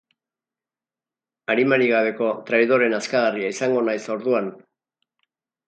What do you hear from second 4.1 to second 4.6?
orduan.